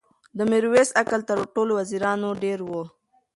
[0.37, 2.71] د میرویس عقل تر ټولو وزیرانو ډېر و.